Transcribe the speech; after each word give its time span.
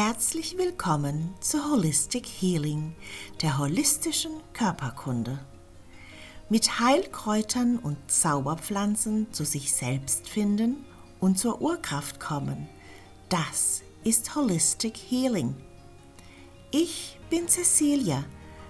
Herzlich 0.00 0.56
willkommen 0.56 1.34
zu 1.40 1.72
Holistic 1.72 2.24
Healing, 2.24 2.94
der 3.42 3.58
holistischen 3.58 4.30
Körperkunde. 4.52 5.40
Mit 6.48 6.78
Heilkräutern 6.78 7.80
und 7.80 7.96
Zauberpflanzen 8.06 9.26
zu 9.32 9.44
sich 9.44 9.72
selbst 9.72 10.28
finden 10.28 10.84
und 11.18 11.36
zur 11.36 11.60
Urkraft 11.60 12.20
kommen. 12.20 12.68
Das 13.28 13.82
ist 14.04 14.36
Holistic 14.36 14.96
Healing. 14.96 15.56
Ich 16.70 17.18
bin 17.28 17.48
Cecilia, 17.48 18.24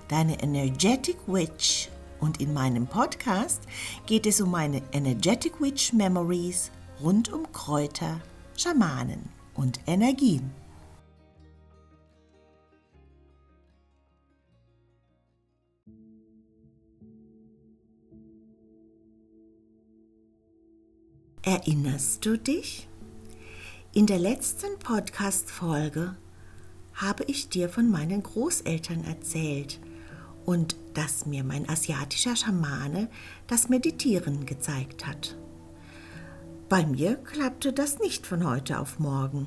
deine 0.08 0.42
Energetic 0.42 1.18
Witch 1.26 1.90
und 2.20 2.40
in 2.40 2.54
meinem 2.54 2.86
Podcast 2.86 3.60
geht 4.06 4.24
es 4.24 4.40
um 4.40 4.50
meine 4.50 4.80
Energetic 4.92 5.60
Witch 5.60 5.92
Memories 5.92 6.70
rund 7.02 7.30
um 7.30 7.52
Kräuter, 7.52 8.18
Schamanen 8.56 9.28
und 9.54 9.78
Energien. 9.86 10.54
Erinnerst 21.42 22.26
du 22.26 22.36
dich? 22.36 22.88
In 23.94 24.06
der 24.06 24.18
letzten 24.18 24.76
Podcast-Folge 24.80 26.16
habe 26.94 27.24
ich 27.24 27.48
dir 27.48 27.68
von 27.68 27.88
meinen 27.88 28.24
Großeltern 28.24 29.04
erzählt 29.04 29.78
und 30.44 30.74
dass 30.94 31.26
mir 31.26 31.44
mein 31.44 31.68
asiatischer 31.68 32.34
Schamane 32.34 33.08
das 33.46 33.68
Meditieren 33.68 34.46
gezeigt 34.46 35.06
hat. 35.06 35.36
Bei 36.68 36.84
mir 36.84 37.14
klappte 37.14 37.72
das 37.72 38.00
nicht 38.00 38.26
von 38.26 38.44
heute 38.44 38.80
auf 38.80 38.98
morgen. 38.98 39.46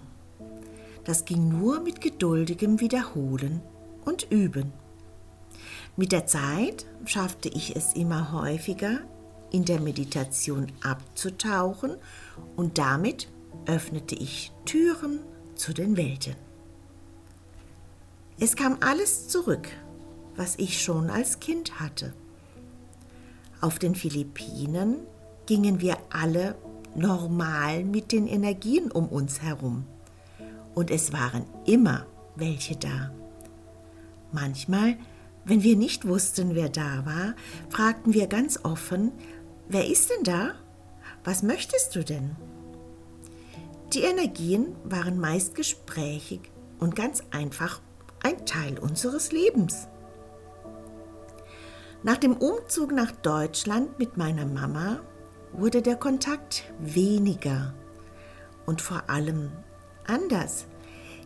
Das 1.03 1.25
ging 1.25 1.49
nur 1.49 1.81
mit 1.81 1.99
geduldigem 1.99 2.79
Wiederholen 2.79 3.61
und 4.05 4.31
Üben. 4.31 4.71
Mit 5.97 6.13
der 6.13 6.25
Zeit 6.25 6.85
schaffte 7.03 7.49
ich 7.49 7.75
es 7.75 7.93
immer 7.93 8.31
häufiger, 8.31 9.01
in 9.51 9.65
der 9.65 9.79
Meditation 9.79 10.71
abzutauchen 10.81 11.97
und 12.55 12.77
damit 12.77 13.27
öffnete 13.65 14.15
ich 14.15 14.51
Türen 14.65 15.19
zu 15.55 15.73
den 15.73 15.97
Welten. 15.97 16.35
Es 18.39 18.55
kam 18.55 18.77
alles 18.81 19.27
zurück, 19.27 19.67
was 20.35 20.55
ich 20.57 20.81
schon 20.81 21.09
als 21.09 21.39
Kind 21.39 21.79
hatte. 21.79 22.13
Auf 23.59 23.77
den 23.77 23.93
Philippinen 23.93 24.97
gingen 25.45 25.81
wir 25.81 25.97
alle 26.09 26.55
normal 26.95 27.83
mit 27.83 28.11
den 28.11 28.27
Energien 28.27 28.91
um 28.91 29.07
uns 29.07 29.41
herum. 29.41 29.85
Und 30.73 30.89
es 30.89 31.13
waren 31.13 31.45
immer 31.65 32.05
welche 32.35 32.75
da. 32.75 33.11
Manchmal, 34.31 34.97
wenn 35.45 35.63
wir 35.63 35.75
nicht 35.75 36.07
wussten, 36.07 36.55
wer 36.55 36.69
da 36.69 37.05
war, 37.05 37.35
fragten 37.69 38.13
wir 38.13 38.27
ganz 38.27 38.59
offen, 38.63 39.11
Wer 39.67 39.87
ist 39.89 40.09
denn 40.09 40.23
da? 40.23 40.55
Was 41.23 41.43
möchtest 41.43 41.95
du 41.95 42.03
denn? 42.03 42.35
Die 43.93 44.01
Energien 44.01 44.75
waren 44.83 45.19
meist 45.19 45.55
gesprächig 45.55 46.41
und 46.79 46.95
ganz 46.95 47.23
einfach 47.31 47.81
ein 48.23 48.45
Teil 48.45 48.79
unseres 48.79 49.31
Lebens. 49.31 49.87
Nach 52.03 52.17
dem 52.17 52.35
Umzug 52.37 52.91
nach 52.91 53.11
Deutschland 53.11 53.99
mit 53.99 54.17
meiner 54.17 54.45
Mama 54.45 55.01
wurde 55.53 55.81
der 55.81 55.97
Kontakt 55.97 56.63
weniger 56.79 57.73
und 58.65 58.81
vor 58.81 59.09
allem 59.09 59.51
anders. 60.07 60.65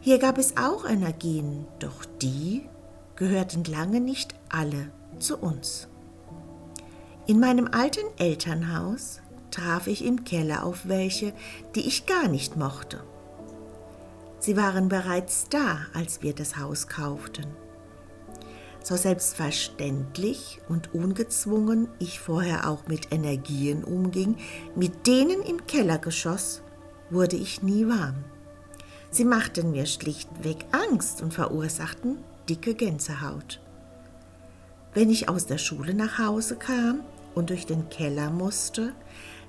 Hier 0.02 0.20
gab 0.20 0.38
es 0.38 0.58
auch 0.58 0.86
Energien, 0.86 1.66
doch 1.80 2.04
die 2.22 2.68
gehörten 3.16 3.64
lange 3.64 4.02
nicht 4.02 4.36
alle 4.50 4.92
zu 5.20 5.38
uns. 5.38 5.88
In 7.28 7.40
meinem 7.40 7.68
alten 7.72 8.06
Elternhaus 8.18 9.20
traf 9.50 9.88
ich 9.88 10.06
im 10.06 10.26
Keller 10.26 10.64
auf 10.64 10.88
welche, 10.88 11.34
die 11.74 11.88
ich 11.88 12.06
gar 12.06 12.28
nicht 12.28 12.56
mochte. 12.56 13.04
Sie 14.40 14.56
waren 14.56 14.90
bereits 14.90 15.50
da, 15.50 15.80
als 15.96 16.22
wir 16.22 16.36
das 16.36 16.58
Haus 16.58 16.88
kauften. 16.88 17.48
So 18.84 18.96
selbstverständlich 18.96 20.62
und 20.70 20.94
ungezwungen 20.94 21.88
ich 21.98 22.20
vorher 22.20 22.70
auch 22.70 22.86
mit 22.86 23.12
Energien 23.12 23.84
umging, 23.84 24.38
mit 24.76 25.08
denen 25.08 25.42
im 25.42 25.66
Kellergeschoss 25.66 26.62
wurde 27.10 27.38
ich 27.38 27.64
nie 27.64 27.88
warm. 27.88 28.24
Sie 29.10 29.26
machten 29.26 29.72
mir 29.72 29.88
schlichtweg 29.88 30.64
Angst 30.72 31.24
und 31.24 31.34
verursachten 31.34 32.20
dicke 32.48 32.76
Gänsehaut. 32.76 33.60
Wenn 34.94 35.10
ich 35.10 35.28
aus 35.28 35.48
der 35.48 35.58
Schule 35.58 35.96
nach 35.96 36.20
Hause 36.20 36.56
kam, 36.56 37.02
und 37.36 37.52
durch 37.52 37.66
den 37.66 37.90
Keller 37.90 38.30
musste, 38.32 38.94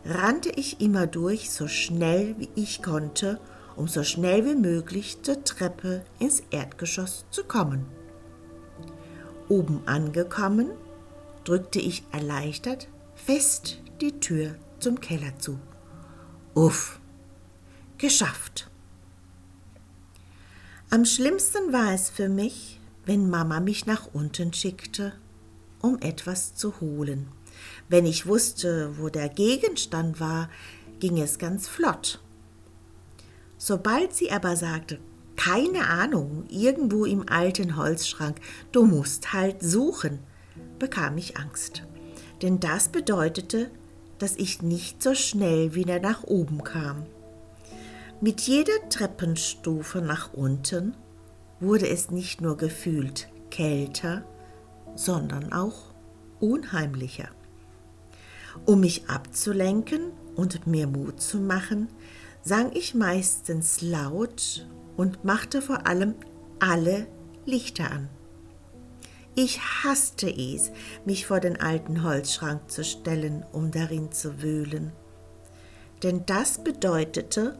rannte 0.04 0.50
ich 0.50 0.80
immer 0.80 1.06
durch, 1.06 1.50
so 1.50 1.68
schnell 1.68 2.34
wie 2.38 2.50
ich 2.54 2.82
konnte, 2.82 3.40
um 3.76 3.88
so 3.88 4.04
schnell 4.04 4.44
wie 4.44 4.54
möglich 4.54 5.22
zur 5.22 5.42
Treppe 5.44 6.04
ins 6.18 6.42
Erdgeschoss 6.50 7.24
zu 7.30 7.44
kommen. 7.44 7.86
Oben 9.48 9.82
angekommen, 9.86 10.70
drückte 11.44 11.78
ich 11.78 12.04
erleichtert 12.12 12.88
fest 13.16 13.78
die 14.00 14.20
Tür 14.20 14.54
zum 14.78 15.00
Keller 15.00 15.36
zu. 15.38 15.58
Uff, 16.54 17.00
geschafft. 17.98 18.70
Am 20.90 21.04
schlimmsten 21.04 21.72
war 21.72 21.92
es 21.92 22.08
für 22.08 22.28
mich, 22.28 22.80
wenn 23.04 23.28
Mama 23.28 23.58
mich 23.60 23.86
nach 23.86 24.08
unten 24.12 24.52
schickte, 24.52 25.12
um 25.80 25.98
etwas 26.00 26.54
zu 26.54 26.80
holen. 26.80 27.28
Wenn 27.88 28.06
ich 28.06 28.26
wusste, 28.26 28.98
wo 28.98 29.08
der 29.08 29.28
Gegenstand 29.28 30.20
war, 30.20 30.48
ging 31.00 31.20
es 31.20 31.38
ganz 31.38 31.68
flott. 31.68 32.20
Sobald 33.58 34.14
sie 34.14 34.30
aber 34.30 34.56
sagte, 34.56 34.98
keine 35.36 35.88
Ahnung, 35.88 36.44
irgendwo 36.48 37.04
im 37.04 37.28
alten 37.28 37.76
Holzschrank, 37.76 38.38
du 38.72 38.84
musst 38.84 39.32
halt 39.32 39.62
suchen, 39.62 40.18
bekam 40.78 41.18
ich 41.18 41.36
Angst. 41.36 41.82
Denn 42.42 42.60
das 42.60 42.88
bedeutete, 42.88 43.70
dass 44.18 44.36
ich 44.36 44.62
nicht 44.62 45.02
so 45.02 45.14
schnell 45.14 45.74
wieder 45.74 46.00
nach 46.00 46.24
oben 46.24 46.64
kam. 46.64 47.06
Mit 48.20 48.40
jeder 48.42 48.88
Treppenstufe 48.88 50.00
nach 50.00 50.32
unten 50.32 50.96
wurde 51.60 51.88
es 51.88 52.10
nicht 52.10 52.40
nur 52.40 52.56
gefühlt 52.56 53.28
kälter, 53.50 54.24
sondern 54.94 55.52
auch 55.52 55.94
unheimlicher. 56.40 57.28
Um 58.64 58.80
mich 58.80 59.08
abzulenken 59.08 60.12
und 60.34 60.66
mir 60.66 60.86
Mut 60.86 61.20
zu 61.20 61.38
machen, 61.38 61.88
sang 62.42 62.70
ich 62.74 62.94
meistens 62.94 63.80
laut 63.82 64.66
und 64.96 65.24
machte 65.24 65.60
vor 65.60 65.86
allem 65.86 66.14
alle 66.58 67.06
Lichter 67.44 67.90
an. 67.90 68.08
Ich 69.34 69.60
hasste 69.60 70.30
es, 70.30 70.72
mich 71.04 71.26
vor 71.26 71.40
den 71.40 71.60
alten 71.60 72.02
Holzschrank 72.02 72.70
zu 72.70 72.82
stellen, 72.84 73.44
um 73.52 73.70
darin 73.70 74.10
zu 74.10 74.42
wühlen. 74.42 74.92
Denn 76.02 76.24
das 76.24 76.64
bedeutete, 76.64 77.58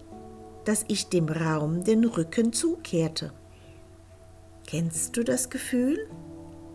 dass 0.65 0.85
ich 0.89 1.09
dem 1.09 1.29
Raum 1.29 1.85
den 1.85 2.05
Rücken 2.05 2.53
zukehrte. 2.53 3.33
Kennst 4.67 5.17
du 5.17 5.23
das 5.23 5.51
Gefühl, 5.51 5.99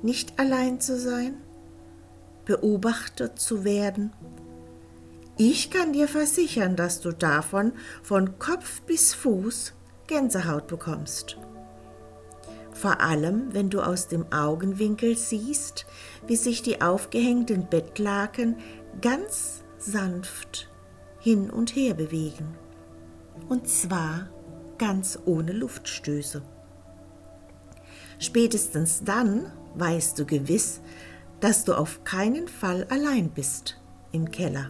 nicht 0.02 0.40
allein 0.40 0.80
zu 0.80 1.00
sein? 1.00 1.36
Beobachtet 2.52 3.40
zu 3.40 3.64
werden? 3.64 4.12
Ich 5.38 5.72
kann 5.72 5.94
dir 5.94 6.10
versichern, 6.10 6.76
dass 6.76 7.00
du 7.00 7.14
davon 7.14 7.72
von 8.04 8.40
Kopf 8.40 8.82
bis 8.82 9.14
Fuß 9.14 9.74
Gänsehaut 10.08 10.68
bekommst. 10.68 11.38
Vor 12.74 13.00
allem, 13.00 13.54
wenn 13.54 13.70
du 13.70 13.80
aus 13.80 14.10
dem 14.10 14.26
Augenwinkel 14.34 15.16
siehst, 15.16 15.86
wie 16.28 16.36
sich 16.36 16.62
die 16.62 16.82
aufgehängten 16.82 17.68
Bettlaken 17.70 18.58
ganz 19.00 19.64
sanft 19.78 20.70
hin 21.22 21.50
und 21.50 21.74
her 21.74 21.94
bewegen. 21.94 22.58
Und 23.48 23.70
zwar 23.70 24.28
ganz 24.78 25.18
ohne 25.24 25.54
Luftstöße. 25.54 26.42
Spätestens 28.20 29.04
dann 29.06 29.54
weißt 29.76 30.20
du 30.20 30.26
gewiss, 30.26 30.82
dass 31.42 31.66
du 31.66 31.74
auf 31.74 32.04
keinen 32.04 32.48
Fall 32.48 32.88
allein 32.90 33.30
bist 33.30 33.78
im 34.12 34.32
Keller. 34.32 34.70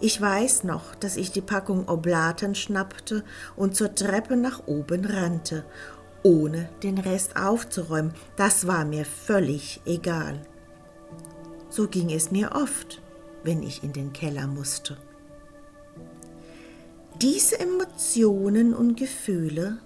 Ich 0.00 0.20
weiß 0.20 0.64
noch, 0.64 0.94
dass 0.94 1.16
ich 1.16 1.32
die 1.32 1.40
Packung 1.40 1.88
Oblaten 1.88 2.54
schnappte 2.54 3.24
und 3.56 3.74
zur 3.74 3.94
Treppe 3.94 4.36
nach 4.36 4.66
oben 4.66 5.04
rannte, 5.06 5.64
ohne 6.22 6.68
den 6.82 6.98
Rest 6.98 7.36
aufzuräumen. 7.36 8.12
Das 8.36 8.66
war 8.66 8.84
mir 8.84 9.04
völlig 9.04 9.80
egal. 9.86 10.42
So 11.70 11.88
ging 11.88 12.12
es 12.12 12.30
mir 12.30 12.52
oft, 12.54 13.00
wenn 13.42 13.62
ich 13.62 13.82
in 13.82 13.92
den 13.92 14.12
Keller 14.12 14.46
musste. 14.46 14.98
Diese 17.22 17.58
Emotionen 17.58 18.74
und 18.74 18.96
Gefühle 18.96 19.78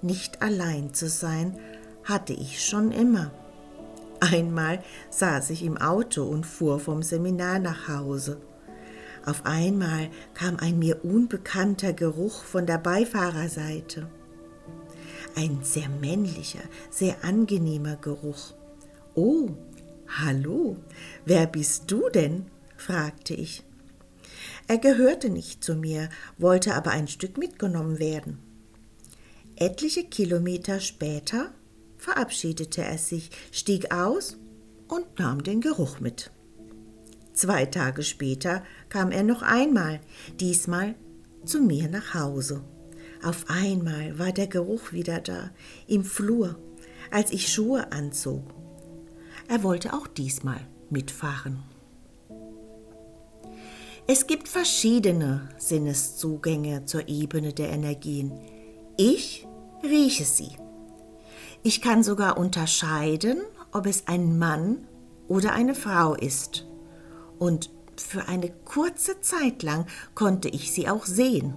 nicht 0.00 0.42
allein 0.42 0.94
zu 0.94 1.08
sein, 1.08 1.58
hatte 2.04 2.32
ich 2.32 2.64
schon 2.64 2.90
immer. 2.90 3.30
Einmal 4.22 4.78
saß 5.10 5.50
ich 5.50 5.64
im 5.64 5.76
Auto 5.76 6.22
und 6.22 6.46
fuhr 6.46 6.78
vom 6.78 7.02
Seminar 7.02 7.58
nach 7.58 7.88
Hause. 7.88 8.40
Auf 9.26 9.44
einmal 9.44 10.10
kam 10.32 10.58
ein 10.58 10.78
mir 10.78 11.04
unbekannter 11.04 11.92
Geruch 11.92 12.44
von 12.44 12.64
der 12.64 12.78
Beifahrerseite. 12.78 14.08
Ein 15.34 15.58
sehr 15.62 15.88
männlicher, 15.88 16.62
sehr 16.88 17.24
angenehmer 17.24 17.96
Geruch. 17.96 18.54
Oh, 19.16 19.48
hallo, 20.06 20.76
wer 21.24 21.48
bist 21.48 21.90
du 21.90 22.08
denn? 22.08 22.46
fragte 22.76 23.34
ich. 23.34 23.64
Er 24.68 24.78
gehörte 24.78 25.30
nicht 25.30 25.64
zu 25.64 25.74
mir, 25.74 26.08
wollte 26.38 26.76
aber 26.76 26.92
ein 26.92 27.08
Stück 27.08 27.38
mitgenommen 27.38 27.98
werden. 27.98 28.38
Etliche 29.56 30.04
Kilometer 30.04 30.78
später 30.78 31.50
verabschiedete 32.02 32.82
er 32.82 32.98
sich, 32.98 33.30
stieg 33.52 33.94
aus 33.94 34.36
und 34.88 35.18
nahm 35.18 35.42
den 35.42 35.60
Geruch 35.60 36.00
mit. 36.00 36.32
Zwei 37.32 37.64
Tage 37.64 38.02
später 38.02 38.62
kam 38.88 39.10
er 39.10 39.22
noch 39.22 39.42
einmal, 39.42 40.00
diesmal 40.40 40.96
zu 41.44 41.60
mir 41.60 41.88
nach 41.88 42.14
Hause. 42.14 42.62
Auf 43.22 43.46
einmal 43.48 44.18
war 44.18 44.32
der 44.32 44.48
Geruch 44.48 44.92
wieder 44.92 45.20
da, 45.20 45.50
im 45.86 46.04
Flur, 46.04 46.58
als 47.10 47.32
ich 47.32 47.52
Schuhe 47.52 47.92
anzog. 47.92 48.42
Er 49.48 49.62
wollte 49.62 49.92
auch 49.92 50.08
diesmal 50.08 50.60
mitfahren. 50.90 51.62
Es 54.08 54.26
gibt 54.26 54.48
verschiedene 54.48 55.48
Sinneszugänge 55.56 56.84
zur 56.84 57.08
Ebene 57.08 57.52
der 57.52 57.70
Energien. 57.70 58.32
Ich 58.98 59.46
rieche 59.84 60.24
sie. 60.24 60.50
Ich 61.64 61.80
kann 61.80 62.02
sogar 62.02 62.38
unterscheiden, 62.38 63.40
ob 63.70 63.86
es 63.86 64.08
ein 64.08 64.38
Mann 64.38 64.88
oder 65.28 65.52
eine 65.52 65.74
Frau 65.76 66.14
ist. 66.14 66.66
Und 67.38 67.70
für 67.96 68.26
eine 68.26 68.50
kurze 68.64 69.20
Zeit 69.20 69.62
lang 69.62 69.86
konnte 70.14 70.48
ich 70.48 70.72
sie 70.72 70.88
auch 70.88 71.06
sehen. 71.06 71.54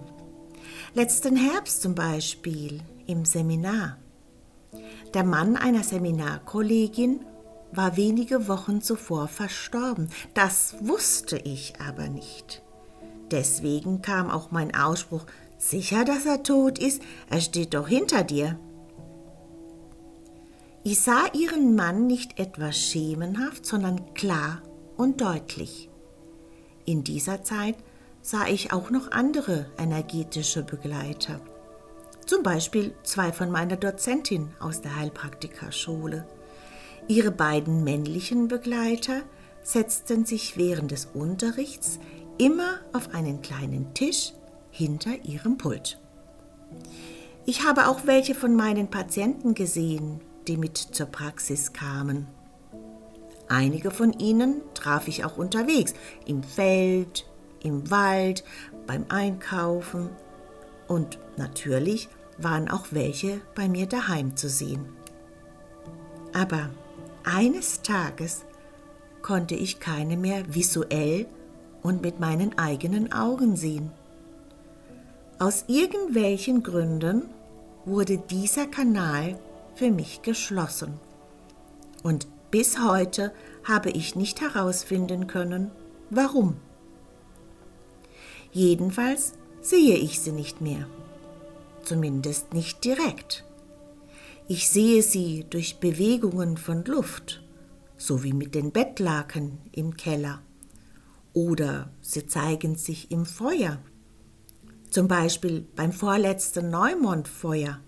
Letzten 0.93 1.35
Herbst 1.35 1.81
zum 1.81 1.95
Beispiel 1.95 2.81
im 3.07 3.25
Seminar. 3.25 3.97
Der 5.13 5.23
Mann 5.23 5.55
einer 5.55 5.83
Seminarkollegin 5.83 7.25
war 7.71 7.97
wenige 7.97 8.47
Wochen 8.47 8.81
zuvor 8.81 9.27
verstorben. 9.27 10.09
Das 10.35 10.75
wusste 10.81 11.37
ich 11.37 11.73
aber 11.79 12.09
nicht. 12.09 12.61
Deswegen 13.31 14.01
kam 14.03 14.29
auch 14.29 14.51
mein 14.51 14.75
Ausspruch, 14.75 15.25
sicher, 15.57 16.05
dass 16.05 16.25
er 16.25 16.43
tot 16.43 16.77
ist, 16.77 17.01
er 17.29 17.41
steht 17.41 17.73
doch 17.73 17.87
hinter 17.87 18.23
dir. 18.23 18.59
Ich 20.87 21.01
sah 21.01 21.25
ihren 21.33 21.75
Mann 21.75 22.05
nicht 22.05 22.37
etwas 22.39 22.77
schemenhaft, 22.77 23.65
sondern 23.65 24.13
klar 24.13 24.61
und 24.97 25.19
deutlich. 25.19 25.89
In 26.85 27.03
dieser 27.03 27.41
Zeit 27.41 27.75
sah 28.21 28.45
ich 28.45 28.71
auch 28.71 28.91
noch 28.91 29.09
andere 29.09 29.65
energetische 29.79 30.61
Begleiter. 30.61 31.41
Zum 32.27 32.43
Beispiel 32.43 32.93
zwei 33.01 33.31
von 33.31 33.49
meiner 33.49 33.77
Dozentin 33.77 34.49
aus 34.59 34.81
der 34.81 34.95
Heilpraktikerschule. 34.95 36.27
Ihre 37.07 37.31
beiden 37.31 37.83
männlichen 37.83 38.47
Begleiter 38.47 39.23
setzten 39.63 40.23
sich 40.25 40.55
während 40.55 40.91
des 40.91 41.07
Unterrichts 41.15 41.97
immer 42.37 42.75
auf 42.93 43.11
einen 43.15 43.41
kleinen 43.41 43.95
Tisch 43.95 44.33
hinter 44.69 45.15
ihrem 45.25 45.57
Pult. 45.57 45.99
Ich 47.47 47.63
habe 47.63 47.87
auch 47.87 48.05
welche 48.05 48.35
von 48.35 48.55
meinen 48.55 48.91
Patienten 48.91 49.55
gesehen, 49.55 50.21
die 50.47 50.57
mit 50.57 50.77
zur 50.77 51.07
Praxis 51.07 51.73
kamen. 51.73 52.27
Einige 53.47 53.91
von 53.91 54.13
ihnen 54.13 54.61
traf 54.73 55.07
ich 55.07 55.23
auch 55.23 55.37
unterwegs, 55.37 55.93
im 56.25 56.43
Feld, 56.43 57.25
im 57.63 57.89
Wald, 57.91 58.43
beim 58.87 59.05
Einkaufen 59.09 60.09
und 60.87 61.19
natürlich 61.37 62.09
waren 62.37 62.69
auch 62.69 62.87
welche 62.91 63.41
bei 63.55 63.69
mir 63.69 63.87
daheim 63.87 64.35
zu 64.35 64.49
sehen. 64.49 64.85
Aber 66.33 66.69
eines 67.23 67.81
Tages 67.81 68.45
konnte 69.21 69.55
ich 69.55 69.79
keine 69.79 70.17
mehr 70.17 70.43
visuell 70.53 71.25
und 71.81 72.01
mit 72.01 72.19
meinen 72.19 72.57
eigenen 72.57 73.11
Augen 73.11 73.55
sehen. 73.55 73.91
Aus 75.39 75.65
irgendwelchen 75.67 76.61
Gründen 76.61 77.23
wurde 77.85 78.17
dieser 78.17 78.67
Kanal 78.67 79.37
für 79.75 79.91
mich 79.91 80.21
geschlossen. 80.21 80.99
Und 82.03 82.27
bis 82.51 82.79
heute 82.79 83.33
habe 83.63 83.89
ich 83.89 84.15
nicht 84.15 84.41
herausfinden 84.41 85.27
können, 85.27 85.71
warum. 86.09 86.57
Jedenfalls 88.51 89.33
sehe 89.61 89.97
ich 89.97 90.21
sie 90.21 90.31
nicht 90.31 90.61
mehr, 90.61 90.87
zumindest 91.83 92.53
nicht 92.53 92.83
direkt. 92.83 93.43
Ich 94.47 94.69
sehe 94.69 95.01
sie 95.01 95.45
durch 95.49 95.79
Bewegungen 95.79 96.57
von 96.57 96.85
Luft, 96.85 97.43
so 97.97 98.23
wie 98.23 98.33
mit 98.33 98.53
den 98.53 98.71
Bettlaken 98.71 99.57
im 99.71 99.97
Keller. 99.97 100.41
Oder 101.33 101.89
sie 102.01 102.27
zeigen 102.27 102.75
sich 102.75 103.11
im 103.11 103.25
Feuer, 103.25 103.79
zum 104.89 105.07
Beispiel 105.07 105.67
beim 105.75 105.91
vorletzten 105.91 106.69
Neumondfeuer. 106.69 107.81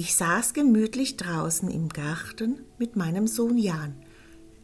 Ich 0.00 0.14
saß 0.14 0.52
gemütlich 0.54 1.16
draußen 1.16 1.68
im 1.68 1.88
Garten 1.88 2.60
mit 2.78 2.94
meinem 2.94 3.26
Sohn 3.26 3.58
Jan, 3.58 3.96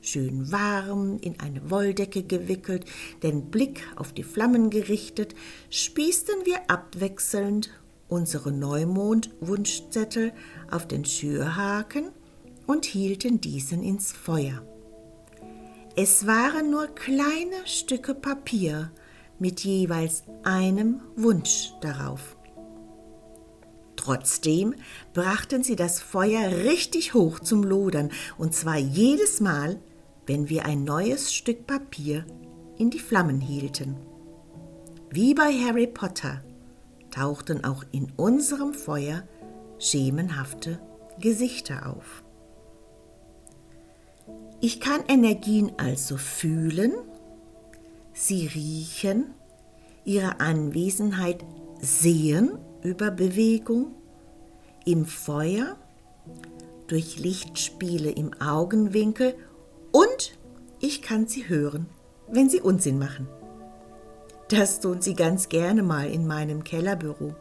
schön 0.01 0.53
warm, 0.53 1.19
in 1.23 1.41
eine 1.41 1.73
Wolldecke 1.73 2.23
gewickelt, 2.23 2.85
den 3.25 3.51
Blick 3.51 3.83
auf 3.97 4.13
die 4.13 4.23
Flammen 4.23 4.71
gerichtet, 4.71 5.35
spießten 5.71 6.37
wir 6.45 6.71
abwechselnd 6.71 7.71
unsere 8.07 8.53
Neumond-Wunschzettel 8.53 10.33
auf 10.71 10.87
den 10.87 11.05
Schürhaken 11.05 12.11
und 12.69 12.85
hielten 12.85 13.41
diesen 13.41 13.83
ins 13.83 14.13
Feuer. 14.13 14.63
Es 15.97 16.29
waren 16.29 16.71
nur 16.71 16.87
kleine 16.87 17.57
Stücke 17.65 18.15
Papier 18.15 18.93
mit 19.41 19.65
jeweils 19.65 20.23
einem 20.45 21.01
Wunsch 21.17 21.73
darauf. 21.81 22.37
Trotzdem 24.05 24.75
brachten 25.15 25.63
sie 25.63 25.77
das 25.77 25.99
Feuer 25.99 26.51
richtig 26.51 27.15
hoch 27.15 27.41
zum 27.41 27.63
Lodern, 27.63 28.11
und 28.37 28.55
zwar 28.55 28.77
jedes 28.77 29.41
Mal, 29.41 29.81
wenn 30.27 30.51
wir 30.51 30.67
ein 30.67 30.85
neues 30.85 31.33
Stück 31.33 31.67
Papier 31.67 32.27
in 32.77 32.91
die 32.91 32.99
Flammen 32.99 33.41
hielten. 33.41 33.97
Wie 35.09 35.33
bei 35.33 35.51
Harry 35.53 35.87
Potter 35.87 36.43
tauchten 37.11 37.65
auch 37.65 37.83
in 37.93 38.13
unserem 38.17 38.75
Feuer 38.75 39.23
schemenhafte 39.79 40.81
Gesichter 41.19 41.89
auf. 41.89 42.23
Ich 44.61 44.81
kann 44.81 45.01
Energien 45.09 45.73
also 45.79 46.19
fühlen, 46.19 46.93
sie 48.13 48.49
riechen, 48.49 49.33
ihre 50.05 50.41
Anwesenheit 50.41 51.43
sehen 51.81 52.59
über 52.85 53.11
Bewegung, 53.11 53.95
im 54.85 55.07
Feuer, 55.07 55.77
durch 56.87 57.19
Lichtspiele 57.19 58.11
im 58.11 58.33
Augenwinkel 58.41 59.35
und 59.91 60.39
ich 60.81 61.01
kann 61.01 61.27
sie 61.27 61.49
hören, 61.49 61.87
wenn 62.29 62.51
sie 62.51 62.61
Unsinn 62.61 62.99
machen. 62.99 63.27
Das 64.51 64.81
tun 64.81 65.01
sie 65.01 65.15
ganz 65.15 65.49
gerne 65.49 65.83
mal 65.83 66.11
in 66.11 66.27
meinem 66.27 66.63
Kellerbüro. 66.63 67.35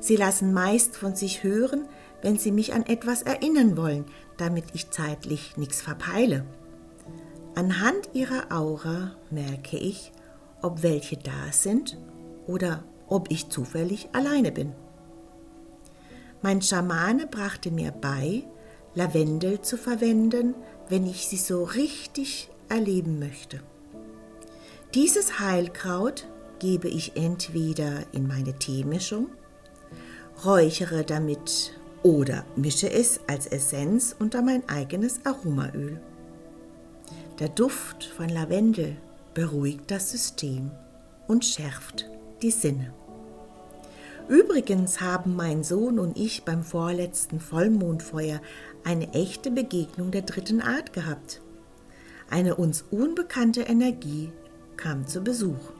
Sie 0.00 0.16
lassen 0.16 0.52
meist 0.52 0.96
von 0.96 1.14
sich 1.14 1.44
hören, 1.44 1.86
wenn 2.20 2.36
sie 2.36 2.50
mich 2.50 2.74
an 2.74 2.84
etwas 2.84 3.22
erinnern 3.22 3.76
wollen, 3.76 4.04
damit 4.36 4.64
ich 4.72 4.90
zeitlich 4.90 5.56
nichts 5.56 5.80
verpeile. 5.80 6.44
Anhand 7.54 8.10
ihrer 8.14 8.50
Aura 8.50 9.12
merke 9.30 9.76
ich, 9.76 10.12
ob 10.60 10.82
welche 10.82 11.16
da 11.16 11.52
sind 11.52 11.98
oder 12.46 12.82
ob 13.10 13.30
ich 13.30 13.50
zufällig 13.50 14.08
alleine 14.12 14.52
bin. 14.52 14.72
Mein 16.40 16.62
Schamane 16.62 17.26
brachte 17.26 17.70
mir 17.70 17.92
bei, 17.92 18.44
Lavendel 18.94 19.60
zu 19.60 19.76
verwenden, 19.76 20.54
wenn 20.88 21.06
ich 21.06 21.28
sie 21.28 21.36
so 21.36 21.64
richtig 21.64 22.50
erleben 22.68 23.18
möchte. 23.18 23.60
Dieses 24.94 25.38
Heilkraut 25.38 26.26
gebe 26.58 26.88
ich 26.88 27.16
entweder 27.16 28.04
in 28.12 28.26
meine 28.26 28.54
Teemischung, 28.58 29.28
räuchere 30.44 31.04
damit 31.04 31.72
oder 32.02 32.44
mische 32.56 32.90
es 32.90 33.20
als 33.28 33.46
Essenz 33.46 34.16
unter 34.18 34.42
mein 34.42 34.68
eigenes 34.68 35.24
Aromaöl. 35.24 36.00
Der 37.38 37.48
Duft 37.48 38.04
von 38.04 38.28
Lavendel 38.28 38.96
beruhigt 39.34 39.90
das 39.90 40.10
System 40.10 40.70
und 41.28 41.44
schärft 41.44 42.10
die 42.42 42.50
Sinne. 42.50 42.92
Übrigens 44.30 45.00
haben 45.00 45.34
mein 45.34 45.64
Sohn 45.64 45.98
und 45.98 46.16
ich 46.16 46.44
beim 46.44 46.62
vorletzten 46.62 47.40
Vollmondfeuer 47.40 48.40
eine 48.84 49.12
echte 49.12 49.50
Begegnung 49.50 50.12
der 50.12 50.22
dritten 50.22 50.60
Art 50.60 50.92
gehabt. 50.92 51.40
Eine 52.30 52.54
uns 52.54 52.84
unbekannte 52.92 53.62
Energie 53.62 54.30
kam 54.76 55.04
zu 55.04 55.22
Besuch. 55.22 55.72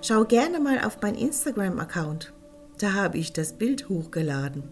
Schau 0.00 0.24
gerne 0.24 0.60
mal 0.60 0.78
auf 0.84 0.98
mein 1.02 1.16
Instagram-Account. 1.16 2.32
Da 2.78 2.92
habe 2.92 3.18
ich 3.18 3.32
das 3.32 3.54
Bild 3.54 3.88
hochgeladen. 3.88 4.62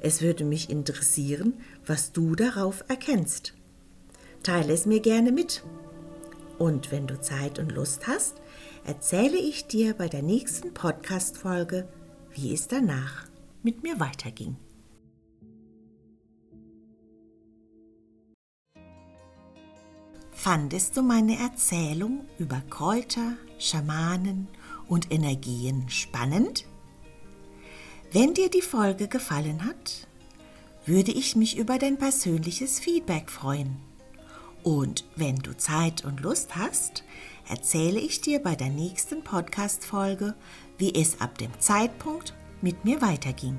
Es 0.00 0.22
würde 0.22 0.44
mich 0.44 0.70
interessieren, 0.70 1.52
was 1.84 2.12
du 2.12 2.34
darauf 2.34 2.82
erkennst. 2.88 3.52
Teile 4.42 4.72
es 4.72 4.86
mir 4.86 5.00
gerne 5.00 5.32
mit. 5.32 5.62
Und 6.56 6.90
wenn 6.90 7.06
du 7.06 7.20
Zeit 7.20 7.58
und 7.58 7.72
Lust 7.72 8.06
hast, 8.06 8.36
erzähle 8.86 9.36
ich 9.36 9.66
dir 9.66 9.92
bei 9.92 10.08
der 10.08 10.22
nächsten 10.22 10.72
Podcast-Folge, 10.72 11.86
wie 12.34 12.52
es 12.52 12.68
danach 12.68 13.26
mit 13.62 13.82
mir 13.82 13.98
weiterging. 14.00 14.56
Fandest 20.32 20.96
du 20.96 21.02
meine 21.02 21.38
Erzählung 21.38 22.26
über 22.38 22.60
Kräuter, 22.68 23.36
Schamanen 23.58 24.48
und 24.88 25.10
Energien 25.10 25.88
spannend? 25.88 26.66
Wenn 28.12 28.34
dir 28.34 28.50
die 28.50 28.60
Folge 28.60 29.08
gefallen 29.08 29.64
hat, 29.64 30.06
würde 30.84 31.12
ich 31.12 31.34
mich 31.34 31.56
über 31.56 31.78
dein 31.78 31.96
persönliches 31.96 32.78
Feedback 32.78 33.30
freuen. 33.30 33.76
Und 34.62 35.04
wenn 35.16 35.36
du 35.36 35.56
Zeit 35.56 36.04
und 36.04 36.20
Lust 36.20 36.56
hast, 36.56 37.04
erzähle 37.48 38.00
ich 38.00 38.20
dir 38.20 38.38
bei 38.38 38.54
der 38.54 38.70
nächsten 38.70 39.22
Podcast-Folge, 39.22 40.34
wie 40.78 40.94
es 40.94 41.20
ab 41.20 41.38
dem 41.38 41.58
Zeitpunkt 41.60 42.34
mit 42.60 42.84
mir 42.84 43.00
weiterging. 43.02 43.58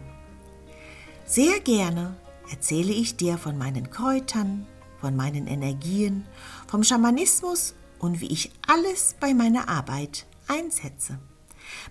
Sehr 1.26 1.60
gerne 1.60 2.16
erzähle 2.52 2.92
ich 2.92 3.18
dir 3.18 3.38
von 3.38 3.58
meinen 3.58 3.90
Kräutern, 3.90 4.68
von 5.00 5.16
meinen 5.16 5.48
Energien, 5.48 6.26
vom 6.68 6.84
Schamanismus 6.84 7.76
und 8.00 8.22
wie 8.22 8.32
ich 8.32 8.52
alles 8.68 9.16
bei 9.20 9.34
meiner 9.34 9.70
Arbeit 9.70 10.26
einsetze. 10.48 11.20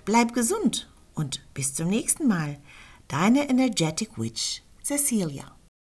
Bleib 0.05 0.35
gesund 0.35 0.89
und 1.15 1.43
bis 1.55 1.75
zum 1.75 1.89
nächsten 1.89 2.29
Mal. 2.29 2.59
Deine 3.09 3.49
Energetic 3.49 4.19
Witch, 4.19 4.63
Cecilia. 4.83 5.55